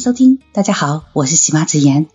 [0.00, 2.06] 收听，大家好，我是喜妈子言。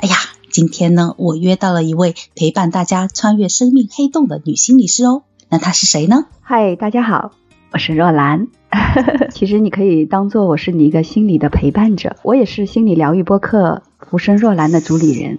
[0.00, 0.16] 哎呀，
[0.50, 5.22] 今天呢，我约到了一位陪伴大家穿越生命黑洞的女心理师哦。
[5.48, 6.24] 那她是谁呢？
[6.40, 7.30] 嗨，大家好，
[7.72, 8.48] 我是若兰。
[9.32, 15.38] 其实你可以当做我是你一个心理的陪伴者，我也是心理疗愈播客《浮生若兰》的主理人。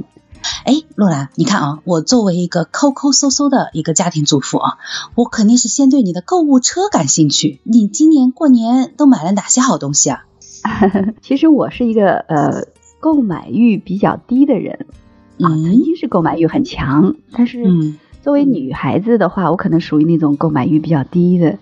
[0.64, 4.78] 哎，若兰，你看啊，我作为一个抠抠搜搜的一个家庭主妇啊，
[5.14, 7.60] 我肯定是先对你的购物车感兴趣。
[7.66, 10.24] 你今年过年都买了哪些好东西啊？
[11.22, 12.68] 其实我是一个呃
[13.00, 14.86] 购买欲比较低的人
[15.40, 17.64] 啊，曾经是购买欲很强，但是
[18.22, 21.58] 作为女孩子的话，我可能属于那种购买欲比较低的。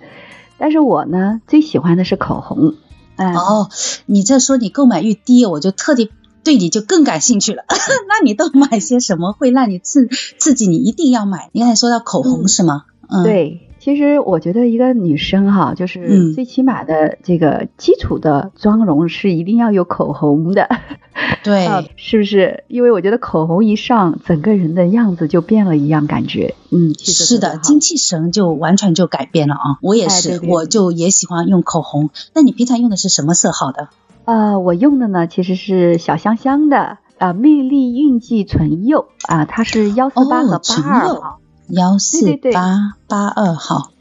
[0.57, 2.75] 但是我呢，最喜欢的是口红。
[3.17, 3.69] 哦，
[4.05, 6.11] 你这说你购买欲低，我就特地
[6.43, 7.63] 对你就更感兴趣了。
[8.09, 11.49] 那你都买些什么会让你刺刺激你一定要买？
[11.53, 12.83] 你刚才说到口红是吗？
[13.09, 13.68] 嗯，对。
[13.79, 20.67] 其实我觉得一个女生哈，就是最起码的这个基础的妆容是一定要有口红的，
[21.43, 22.63] 对，是不是？
[22.67, 29.79] 因为我觉得口红一上，整个人的样子就变了一样，感觉，嗯，是的，精气神就完全就改变了啊！
[29.81, 32.09] 我也是，我就也喜欢用口红。
[32.33, 33.87] 那你平常用的是什么色号的？
[34.25, 41.38] 呃，我用的呢其实是小香香的啊，魅力印记唇釉啊，它是幺四八和八二号。
[41.69, 43.91] 幺四八八二号，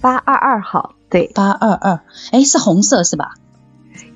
[0.00, 2.00] 八二二号，对，八二二，
[2.32, 3.34] 哎，是红色是吧？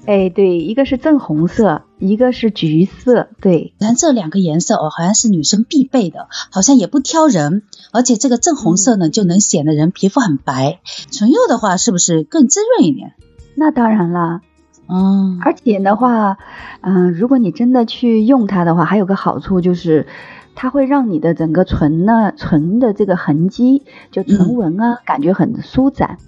[0.05, 3.73] 哎，对，一个是正红色，一个是橘色，对。
[3.79, 10.81] 看这两个颜色哦，好像是女生必备的，好像也不挑人，而且这个正红色呢，就能显得人皮肤很白。
[11.13, 13.15] 唇釉的话，是不是更滋润一点？
[13.55, 14.41] 那当然了，
[14.89, 16.39] 嗯，而且的话，
[16.81, 20.09] 嗯，如果你真的去用它的话，还有个好处就是。
[20.61, 26.19] 它会让你的整个唇呢，唇的这个痕迹，就唇纹啊，感觉很舒展，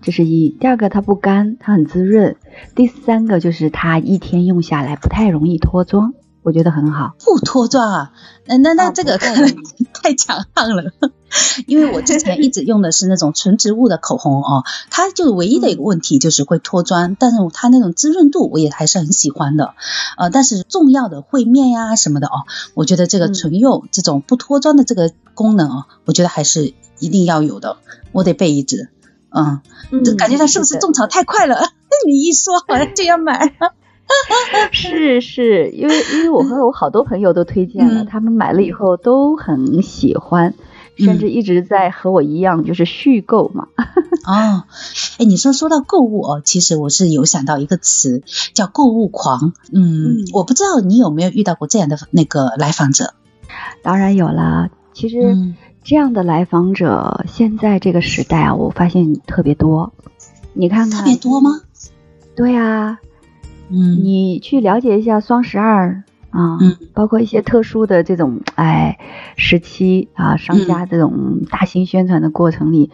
[0.00, 0.50] 这是一。
[0.50, 2.36] 第二个，它不干，它很滋润。
[2.76, 6.14] 第三个就是它一天用下来不太容易脱妆。
[6.42, 8.12] 我觉得很好， 不脱妆啊？
[8.46, 9.54] 那那那这个可能
[10.02, 10.92] 太强悍了，
[11.66, 19.74] 因为我之前一直用的是那种纯植物的口红哦，它就唯一的一个问题就是会脱妆，但是它那种滋润度我也还是很喜欢的，
[20.18, 22.44] 呃，但是重要的会面呀什么的哦，
[22.74, 27.76] 我觉得这个唇釉这种不脱妆的这个功能哦，我觉得还是一定要有的，
[28.10, 28.88] 我得备一支，
[29.30, 29.60] 嗯，
[30.04, 31.60] 就感觉它是不是种草太快了？
[32.04, 33.54] 你一说好像就要买。
[34.72, 40.54] 是是，因为因为我和我好多朋友都推荐了，他们买了以后都很喜欢，
[40.96, 43.68] 甚至一直在和我一样就是续购嘛。
[44.26, 44.64] 哦，
[45.18, 48.22] 哎，你说说到购物哦，其实我是有想到一个词
[48.54, 49.52] 叫购物狂。
[49.72, 53.14] 嗯，我不知道你有没有遇到过这样的那个来访者？
[53.82, 55.36] 当然有啦，其实
[55.82, 59.92] 这样的来访者现在这个时代啊，我发现特别多。
[60.52, 61.60] 你看看，特别多吗？
[62.36, 62.98] 对呀。
[63.72, 68.98] 嗯，你去了解一下双十二啊，嗯，包括一些特殊的这种哎
[69.36, 72.90] 时期啊，商家这种大型宣传的过程里，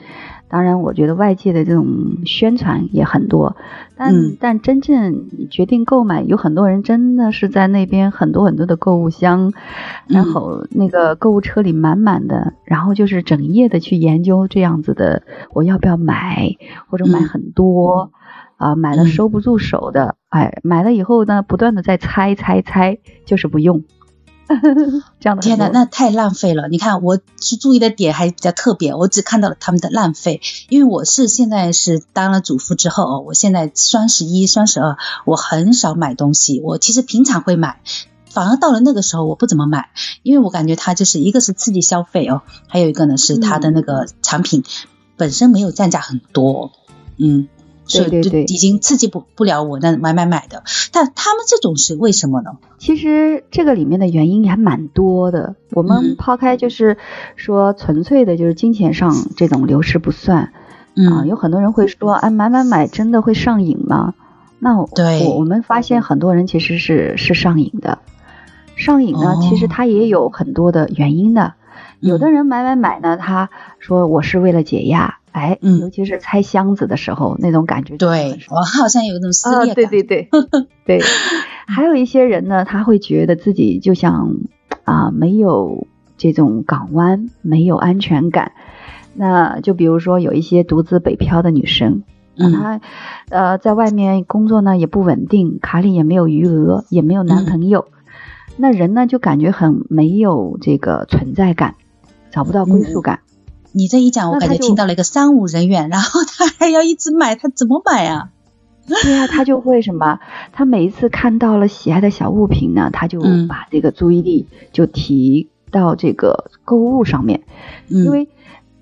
[0.49, 3.57] 当然我觉得外界的这种宣传也很多，
[3.97, 9.53] 但但真正决定购买，有很多人真的是在那边很多很多的购物箱，
[10.07, 15.23] 然后那个购物车里满满的，然后就是整夜的去研究这样子的，
[15.53, 16.57] 我要不要买
[16.89, 18.13] 或者买很多。
[18.59, 23.85] 啊，买了收不住手的，哎，买了以后呢，不断的在猜猜猜，就是不用，
[25.21, 25.43] 这样的。
[25.43, 26.67] 天哪，那太浪费了！
[26.69, 37.81] 你看，我去注意的点还比较特别，我只看到了他们的浪费，因为我是现在是当了主妇之后哦，我现在双十一、双十二，我很少买东西，我其实平常会买，
[38.29, 39.91] 反而到了那个时候我不怎么买，
[40.25, 44.65] 因为我感觉它就是一个是刺激消费哦，还有一个呢是它的那个产品
[45.17, 46.73] 本身没有降价很多，
[47.19, 47.47] 嗯。
[47.89, 50.63] 对对对，已经刺激不不了我那买买买的，
[50.93, 52.59] 但他们这种是为什么呢？
[52.79, 55.57] 其实这个里面的原因还蛮多的。
[55.73, 56.97] 我们抛开就是
[57.37, 60.53] 说纯粹的就是金钱上这种流失不算，
[60.95, 64.15] 啊，有很多人会说，哎，买买买真的会上瘾吗？
[64.59, 67.99] 那对，我我们发现很多人其实是是上瘾的。
[68.77, 71.55] 上瘾呢，其实它也有很多的原因的。
[72.01, 75.17] 有的人买买买呢，他说我是为了解压。
[75.31, 77.97] 哎，尤其是拆箱子的时候，那种感觉。
[77.97, 79.75] 对，我好像有一种撕裂感。
[79.75, 80.29] 对对对
[80.85, 81.01] 对。
[81.69, 84.37] 还有一些人呢，他会觉得自己就像
[84.85, 85.87] 啊，没有
[86.17, 88.53] 这种港湾，没有安全感。
[89.15, 92.03] 那就比如说有一些独自北漂的女生，
[92.37, 92.81] 她
[93.29, 97.87] 呃在外面工作呢也不稳定，卡里也没有余额，也没有男朋友，
[98.59, 101.77] 那人呢就感觉很没有这个存在感，
[102.31, 103.21] 找不到归属感。
[103.73, 108.31] 你这一讲，我感觉听到了一个三无人员，然后他还要一直买，他怎么买啊？
[109.03, 110.19] 对呀，他就会什么？
[110.53, 117.43] 他每一次看到了喜爱的小物品呢，他就把这个注意力就提到这个购物上面，
[117.89, 118.29] 因为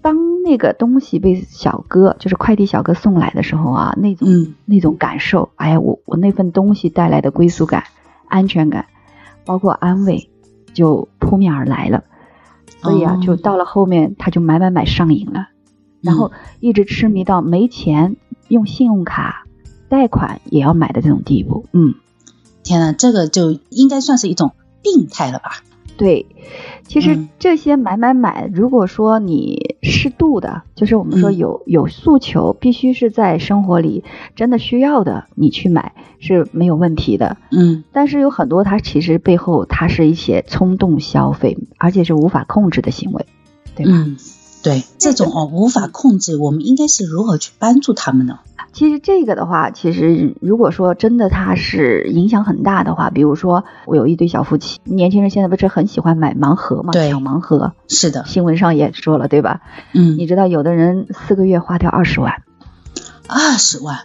[0.01, 4.29] 当那个东西被小哥，就是快递小哥送来的时候啊，那种
[4.65, 7.83] 那种感受，哎呀，我我那份东西带来的归属感、
[8.29, 8.87] 安全感，
[9.47, 10.29] 包括安慰，
[10.75, 12.05] 就扑面而来了。
[12.83, 15.49] 所以啊，就到了后面，他就买买买上瘾了，
[16.03, 18.17] 然后一直痴迷到没钱
[18.49, 19.45] 用信用卡。
[19.89, 21.95] 贷款也要买的这种地步，嗯，
[22.65, 24.51] 天呐，这个就应该算是一种
[24.83, 25.63] 病态了吧？
[25.97, 26.27] 对，
[26.87, 34.05] 其实这些买买买，如果说你适度的，就是我们说有有诉求，必须是在生活里
[34.35, 37.85] 真的需要的，你去买是没有问题的，嗯。
[37.93, 43.25] 但是有很多，它其实背后它是一些冲动消费，而且是无法控制的行为，
[43.75, 43.93] 对吧？
[43.93, 44.17] 嗯，
[44.63, 48.41] 对，这种哦无法控制，我们应该是如何去帮助他们呢？
[48.77, 59.63] 其实这个的话，其实如果说真的它是影响很大的话，比如说我有一对小夫妻，年轻人现在不是很喜欢买盲盒嘛，抢盲盒，是的，新闻上也说了，对吧？
[59.95, 62.43] 嗯，你知道有的人四个月花掉二十万，
[63.27, 64.01] 二十万，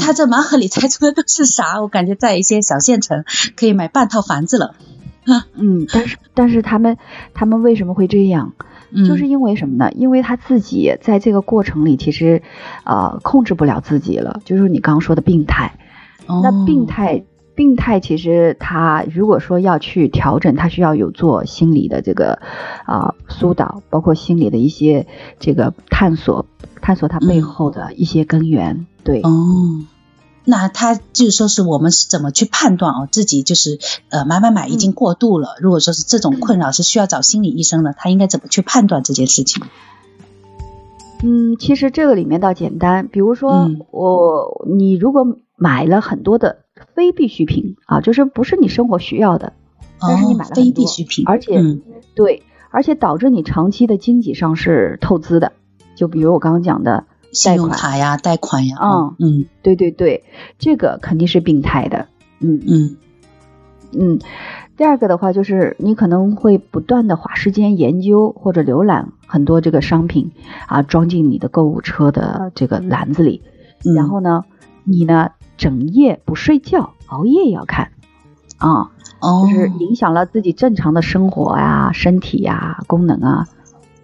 [0.00, 1.80] 他这盲盒里猜出的都是啥？
[1.80, 3.22] 我感觉在一些小县城
[3.54, 4.74] 可以买半套房子了。
[5.54, 6.96] 嗯，但是但是他们
[7.34, 8.52] 他们为什么会这样？
[9.06, 9.88] 就是因为什么呢？
[9.92, 12.42] 因为他自己在这个过程里，其实，
[12.82, 14.40] 呃，控制不了自己了。
[14.44, 15.78] 就是你刚刚说的病态，
[16.26, 17.22] 那病态，
[17.54, 22.40] 病态其实他如果说要去调整，他需要有做心理的这个
[22.84, 25.06] 啊疏导，包括心理的一些
[25.38, 26.46] 这个探索，
[26.82, 28.86] 探索他背后的一些根源。
[29.04, 29.20] 对。
[29.20, 29.84] 哦。
[30.44, 33.08] 那他就是说，是我们是怎么去判断哦？
[33.12, 33.78] 自己就是
[34.08, 35.54] 呃买买买已经过度了。
[35.60, 39.62] 如果说是这种困扰是需要找心理医生的，他应该怎么去判断这件事情？
[41.22, 43.06] 嗯，其实这个里面倒简单。
[43.08, 45.26] 比如说我你如果
[45.56, 46.60] 买了很多的
[46.94, 49.52] 非必需品啊，就是不是你生活需要的，
[50.00, 51.62] 但是你买了非必需品，而且
[52.14, 55.52] 对，而且导致你长期的经济上是透支的。
[55.94, 57.04] 就比如我刚刚讲的。
[57.32, 59.16] 信用卡呀，贷款呀，嗯。
[59.18, 60.24] 嗯，对对对，
[60.58, 62.08] 这个肯定是病态的，
[62.40, 62.60] 嗯。
[62.66, 62.96] 嗯。
[63.92, 64.18] 嗯。
[64.76, 70.32] 第二个的话，就是你可能会不断的花时间研究或者浏览很多这个商品
[70.66, 73.42] 啊，装进你的购物车的这个篮子里，
[73.94, 74.44] 然后呢，
[74.84, 77.90] 你呢整夜不睡觉，熬夜也要看。
[78.56, 78.90] 啊，
[79.20, 83.48] 就是影响了自己正常的生活呀、身体呀、功能啊。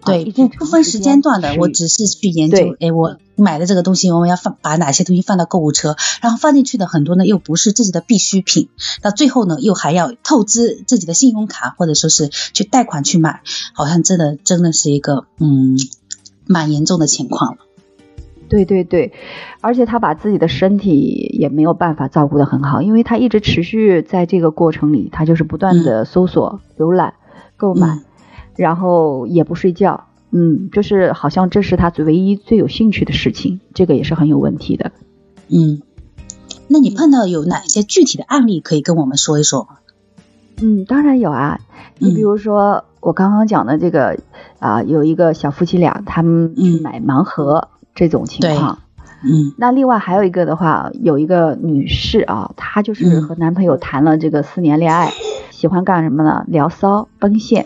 [0.07, 2.75] 对，不分时间段的，我只是去研究。
[2.79, 8.69] 哎，我买的这个东西，我们要放把哪些东西放到购物车，然后放进去的很多呢，又不是自己的必需品，
[9.01, 13.41] 到最后呢，又还要透支自己的信用卡，或者说是去贷款去买，
[13.73, 15.77] 好像真的真的是一个嗯
[16.45, 17.57] 蛮严重的情况了。
[18.49, 19.11] 对对对，
[19.59, 27.13] 而且他把自己的身体也没有办法照顾的很好，因为他一直持续在这个过程里，他就是不断的搜索、浏览、
[27.57, 27.99] 购买。
[28.57, 34.91] 然后也不睡觉，嗯，就是好像这是他最唯一最有兴趣的事情，这个也是很有问题的，
[35.47, 35.81] 嗯。
[36.69, 39.77] 那你碰到有哪些具体的案例可以跟我们说一说吗？
[40.61, 41.61] 嗯，当然有啊。
[41.97, 44.19] 你比如说我刚刚讲的这个
[44.59, 48.79] 啊，有一个小夫妻俩，他们去买盲盒这种情况，
[49.23, 49.53] 嗯。
[49.57, 55.13] 那另外还有一个的话，有一个女士啊，她就是和男朋友谈了这个四年恋爱，
[55.51, 56.43] 喜欢干什么呢？
[56.49, 57.65] 聊骚奔现。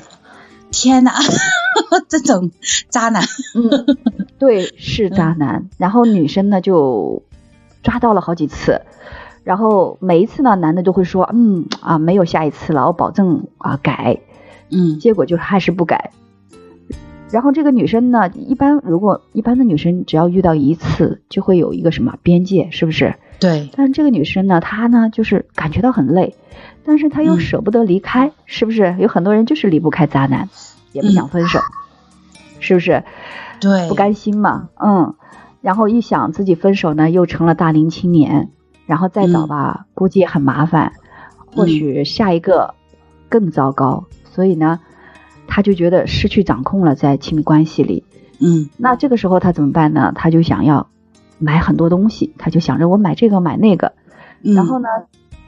[0.71, 1.13] 天哪，
[2.09, 2.51] 这种
[2.89, 3.23] 渣男，
[3.55, 3.85] 嗯，
[4.39, 5.69] 对，是渣男。
[5.77, 7.23] 然后女生呢就
[7.83, 8.81] 抓到了好几次，
[9.43, 14.19] 然后每一次呢，男的都会说，嗯啊，没有下一次了，我保证啊改，
[14.71, 16.11] 嗯，结果就是还是不改。
[17.31, 23.15] 然后这个女生呢，一般如果一般的女生只要遇到一次，就会有一个什么边界，是不是？
[23.39, 23.69] 对。
[23.75, 26.35] 但是这个女生呢，她呢就是感觉到很累。
[26.83, 28.95] 但是她又舍不得离开，是不是？
[28.99, 30.49] 有很多人就是离不开渣男，
[30.91, 31.59] 也不想分手，
[32.59, 33.03] 是不是？
[33.59, 35.15] 对，不甘心嘛，嗯。
[35.61, 38.49] 然后一想自己分手呢，又成了大龄青年，
[38.87, 40.93] 然后再找吧，估计也很麻烦，
[41.55, 42.73] 或许下一个
[43.29, 44.05] 更糟糕。
[44.25, 44.79] 所以呢，
[45.53, 48.05] 他就觉得失去掌控了，在亲密关系里。
[48.39, 48.69] 嗯。
[48.77, 50.13] 那这个时候他怎么办呢？
[50.15, 50.87] 他就想要
[51.39, 53.91] 买很多东西，他就想着我买这个买那个，
[54.41, 54.87] 然后呢？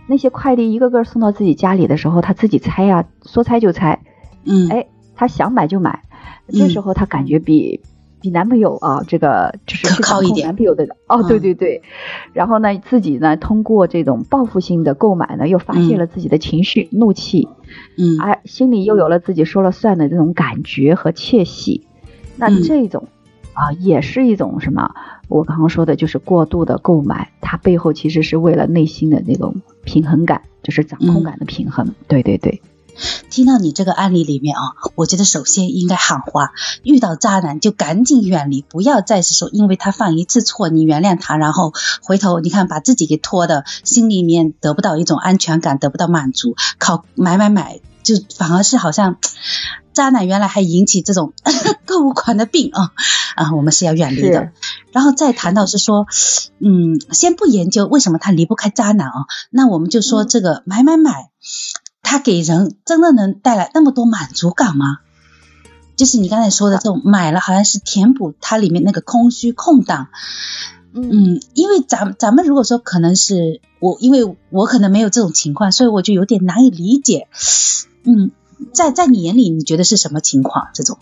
[0.06, 4.02] 那些快递一个个送到自己家里的时候，他自己拆呀，说拆就拆，
[4.44, 6.04] 嗯，哎，他想买就买，
[6.50, 7.80] 这时候他感觉比
[8.24, 11.82] 比男朋友啊，这个就是可靠一点，男朋友的哦，对对对，
[12.32, 17.50] 然后呢，自己呢通过这种报复性的购买呢，又发泄了自己的情绪怒气，
[17.98, 21.86] 嗯，哎，心里又有了自己说了算的这种感觉和窃喜，
[22.38, 23.10] 那这种
[23.52, 24.96] 啊，也是一种什么？
[25.28, 31.94] 我刚刚说的就是过度的购买，它背后其实是为了内心的那种平衡感，就是掌控感的平衡。
[32.08, 32.62] 对对对。
[33.30, 34.62] 听到你这个案例里面啊，
[34.96, 36.52] 我觉得首先应该喊话：
[36.84, 49.18] 遇到渣男就赶紧远离，不要再是说因为他犯一次错你原谅他，然后回头你看把自己给拖的，心里面得不到一种安全感，得不到满足，靠买买买，就反而是好像
[49.94, 51.34] 渣男原来还引起这种
[51.86, 52.92] 购物狂的病啊
[53.36, 54.52] 啊，我们是要远离的。
[54.92, 56.06] 然后再谈到是说，
[56.60, 59.14] 嗯，先不研究为什么他离不开渣男啊，
[59.50, 61.30] 那我们就说这个买买买。
[62.04, 65.00] 它给人真的能带来那么多满足感吗？
[65.96, 70.10] 就是你刚才说的这种买了，好像是填补它里面那个空虚空档。
[70.94, 77.28] 嗯，因为咱咱们如果说可能是我，因为我可能没有这种情况，所以我就有点难以理解。
[78.04, 78.32] 嗯，
[78.74, 80.68] 在在你眼里，你觉得是什么情况？
[80.74, 81.00] 这种？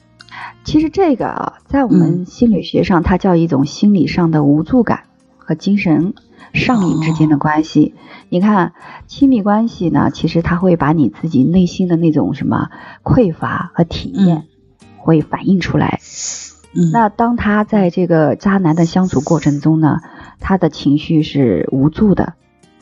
[0.63, 5.03] 其实这个啊，在我们心理学上，它叫一种心理上的无助感
[5.51, 6.13] 和精神。
[6.53, 7.93] 上瘾之间的关系，
[8.27, 8.73] 你看
[9.07, 12.69] 亲密关系呢，其实它会把你自己内心的那种什么
[13.03, 14.47] 匮乏和体验
[14.97, 15.99] 会反映出来。
[16.73, 19.99] 嗯，那当他在这个渣男的相处过程中呢，
[20.41, 22.33] 他的情绪是无助的，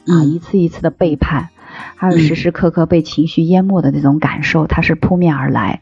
[0.07, 1.49] 啊，一次一次的背叛，
[1.95, 5.81] 还有时时刻刻被情绪淹没的那种感受，他是扑面而来。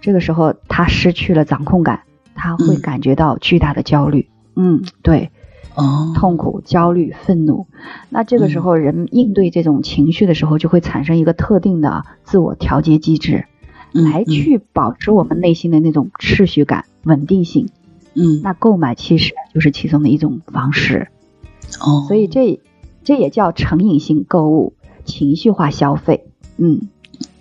[0.00, 2.02] 这个时候他失去了掌控感，
[2.36, 4.28] 他会感觉到巨大的焦虑。
[4.54, 5.32] 嗯，对。
[5.74, 7.66] 哦，痛苦、焦虑、愤怒，
[8.08, 13.46] 那这个时候人应对这种情绪的时候，就会产生一个特定的自我调节机制，
[13.92, 17.68] 来去保持我们内心的那种秩序感、稳定性。
[18.14, 21.08] 嗯，那购买其实就是其中的一种方式。
[21.80, 22.60] 哦，所以这
[23.02, 26.26] 这也叫成瘾性购物、情绪化消费。
[26.56, 26.88] 嗯。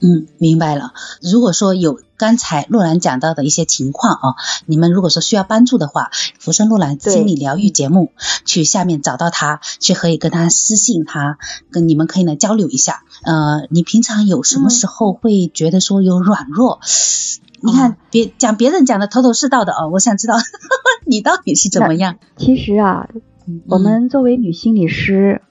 [0.02, 0.92] 嗯，明白了。
[1.22, 8.14] 如果说有刚才洛兰讲到的一些情况啊，你们如果说需要帮助的话，福生洛兰心理疗愈节目，
[8.46, 11.38] 去下面找到他，去可以跟他私信他，
[11.70, 13.04] 跟你们可以呢交流一下。
[13.26, 16.80] 呃，你平常有什么时候会觉得说有软弱？
[17.62, 20.36] 你看别讲别人讲的头头是道的哦，我想知道
[21.06, 22.20] 你到底是怎么样。
[22.38, 23.10] 其实啊，
[23.68, 25.42] 我们作为女心理师。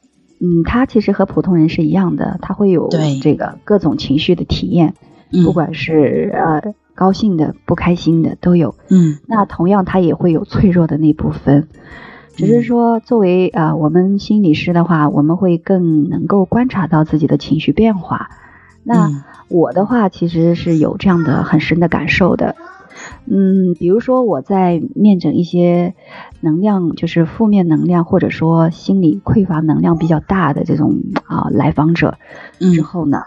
[0.45, 2.89] 嗯，他其实和普通人是一样的，她会有
[3.23, 4.97] 这个各种情绪的体验，
[5.45, 8.75] 不管是呃高兴的、不开心的都有。
[8.91, 11.69] 嗯，那同样他也会有脆弱的那部分，
[12.37, 18.29] 只是说作为啊我们心理师的话，我们会更能够观察到自己的情绪变化。
[18.85, 22.57] 那我的话其实是有这样的很深的感受的。
[23.27, 25.95] 嗯，比如说我在面诊一些
[26.41, 32.19] 能量就是负面能量，或者说心理匮乏能量比较大的这种啊来访者
[32.59, 33.23] 之后呢，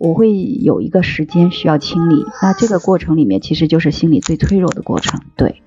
[0.00, 2.24] 我会有一个时间需要清理。
[2.42, 5.20] 那这个过程里面其实就是心理最脆弱的过程。
[5.36, 5.62] 对，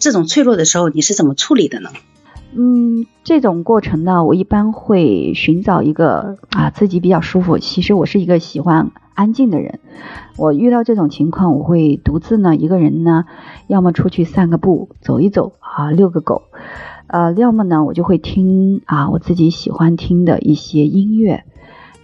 [0.00, 1.90] 这种脆弱的时候你是怎么处理的呢？
[2.58, 7.58] 嗯，这种过程呢，我一般会寻找一个啊自己比较舒服。
[7.58, 8.90] 其实我是一个喜欢。
[9.16, 9.80] 安静的人，
[10.36, 13.24] 我遇到这种情况，我会独自呢一个人呢，
[13.66, 16.42] 要么出去散个步，走一走啊，遛个狗，
[17.06, 21.44] 呃，要么呢我就会听啊我自己喜欢听的一些音乐，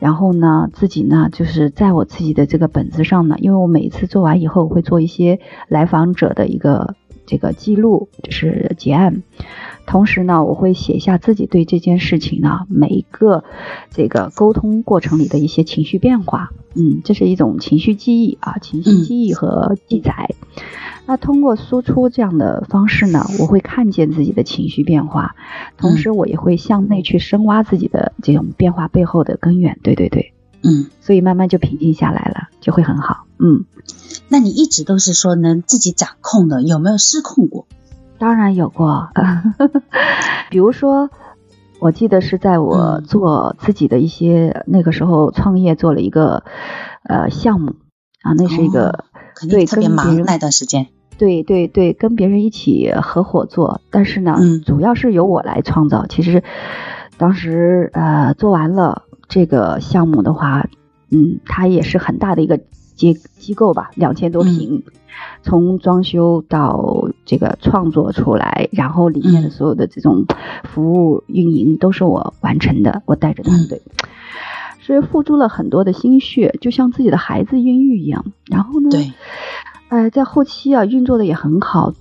[0.02, 9.22] 然后呢自己呢就是在我自己的这个本子上呢，因为我每次做完以后会做一些来访者的一个这个记录，就是结案。
[9.84, 13.42] 同时呢，我会写下自己对这件事情呢每一个
[13.90, 20.30] 这个沟通过程里的一些情绪变化，嗯，这是一种情绪记忆啊，情绪记忆和记载。
[21.04, 25.34] 那通过输出这样的方式呢，我会看见自己的情绪变化，
[25.76, 29.76] 同时我也会向内去深挖自己的这种变化背后的根源。
[29.82, 33.24] 对对对，嗯，所以慢慢就平静下来了，就会很好。
[33.38, 33.64] 嗯，
[34.28, 37.66] 那你一直都是说能自己掌控的，有没有失控过？
[38.18, 39.08] 当然有过，
[40.50, 41.10] 比如说，
[41.80, 46.44] 我记得是在我做自己的一些那个时候创业做了一个
[47.02, 47.76] 呃项目。
[48.22, 49.04] 啊，那是一个
[49.50, 50.86] 对特别忙那段时间，
[51.18, 56.06] 对对对，跟别人一起合伙做，但是呢，主要是由我来创造。
[56.06, 56.44] 其实
[57.16, 60.68] 当时呃做完了这个项目的话，
[61.10, 62.60] 嗯，它也是很大的一个
[62.94, 64.82] 机机构吧，两千多平。
[65.42, 70.26] 从装修到这个创作出来，然后里面的所有的这种
[70.64, 73.80] 服务运营都是我完成的，我带着团队，
[74.80, 78.26] 所以付出了很多的心血，就像自己的孩子孕育一样。
[78.50, 79.12] 然后呢，对，
[79.88, 81.94] 哎，在后期啊运作的也很好，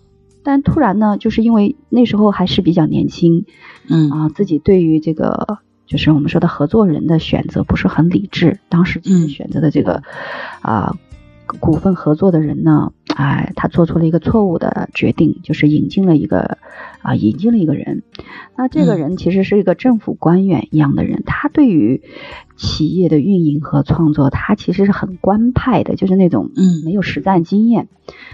[0.43, 3.45] 但突然呢，就是因为那时候还是比较年轻，
[3.87, 4.09] 嗯。
[4.09, 10.03] 啊，自己对于这个就是我们说的合作人的选择不是很理智，当时就是选择的这个
[10.61, 10.95] 啊。
[11.59, 16.57] 股份合作的人呢，哎，他做出了一个错误的决定，就是引进了一个
[17.01, 18.03] 啊，引进了一个人。
[18.55, 22.03] 那这个人其实是一个政府官员一样的人，他对于
[22.55, 27.89] 企业的运营和创作，他其实是很官派的，就是那种嗯，没有实战经验。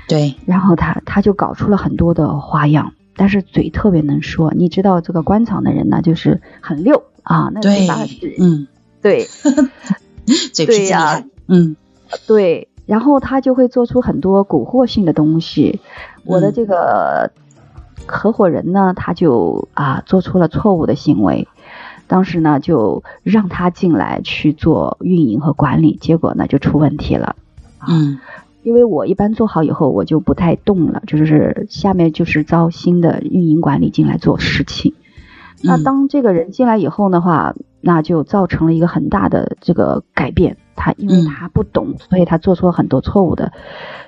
[0.07, 4.53] 对，然后他他就搞出了很多的花样，但是嘴特别能说。
[4.53, 8.67] 你知道这个官场的人呢，就是很溜啊，那嘴巴是嗯，
[9.01, 9.27] 对，
[10.53, 10.93] 嘴皮子
[11.47, 11.75] 嗯，
[12.25, 12.69] 对。
[12.85, 15.81] 然后他就会做出很多蛊惑性的东西。
[16.23, 17.29] 我的这个
[18.05, 21.49] 合伙人呢，他就啊做出了错误的行为。
[22.07, 27.35] 当时呢，就让他进来去做运营和管理，结果呢就出问题了。
[27.85, 28.19] 嗯，
[28.63, 34.93] 因为我一般做好以后，我就不太动了，就是下面就是招新的运营管理进来做事情。
[35.63, 40.57] 那当这个人进来以后的话，那就造成了一个很大的这个改变。
[40.75, 43.51] 他因为他不懂，所以他做出了很多错误的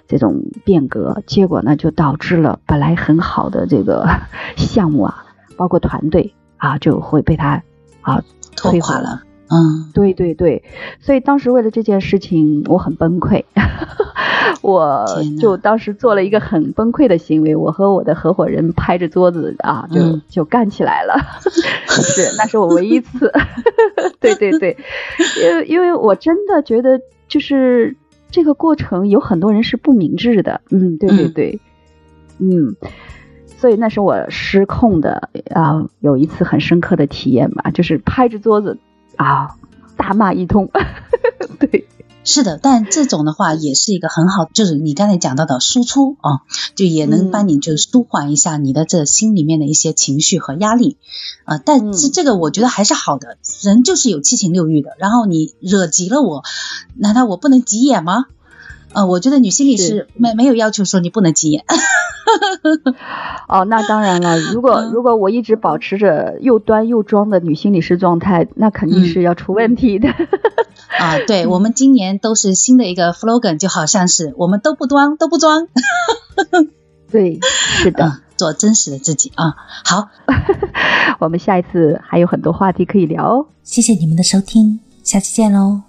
[0.07, 4.07] 这种变革，结果呢就导致了本来很好的这个
[4.55, 5.25] 项目啊，
[5.57, 7.63] 包括团队啊，就会被他
[8.01, 8.21] 啊
[8.55, 9.23] 拖垮了。
[9.51, 10.63] 嗯，对对对，
[10.99, 13.43] 所以当时为了这件事情，我很崩溃，
[14.61, 15.05] 我
[15.41, 21.15] 就当时做了一个很崩溃的行为，我和我的合伙人拍着桌子啊，就就干起来了，
[21.89, 23.31] 是，那是我唯一一次，
[24.21, 24.77] 对对对，
[25.41, 27.95] 因为因为我真的觉得就是
[28.29, 31.59] 这个过程有很多人是不明智的，嗯，对对对，
[32.37, 32.75] 嗯，
[33.57, 38.77] 所以那是我失控的啊，有一次很深刻的体验吧，就是拍着桌子。
[39.19, 39.57] 啊，
[39.97, 40.69] 大骂一通，
[41.59, 41.89] 对，
[42.23, 46.39] 是的，但这种的话也是一个很好，就是你刚才讲到的输出啊，
[46.73, 50.95] 就也能帮你就舒缓一下你的这心里面的一些情绪和压力
[51.43, 51.57] 啊。
[51.57, 56.43] 但是这个我觉得还是好的，人就是有七情六欲的，然后你惹急了我，
[56.95, 58.23] 难道我不能急眼吗？
[58.93, 61.63] 呃，我觉得女心理师没没有要求说你不能急眼。
[63.47, 70.09] 哦，那当然了，如果如果我一直保持着又端又装的女心理师状态，那肯定是要出问题的。
[70.99, 75.67] 啊，对，我们今年都是新的一个 slogan，就好像是我们都不端都不装。
[77.11, 79.55] 对，是的，做真实的自己啊。
[79.85, 80.09] 好，
[81.19, 83.45] 我们下一次还有很多话题可以聊哦。
[83.63, 85.88] 谢谢你们的收听，下期见喽。